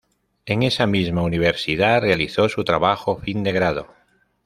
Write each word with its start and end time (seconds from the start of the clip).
En 0.47 0.63
esa 0.63 0.87
misma 0.87 1.21
universidad 1.21 2.01
realizó 2.01 2.49
su 2.49 2.63
trabajo 2.63 3.17
fin 3.17 3.43
de 3.43 3.51
grado. 3.51 3.87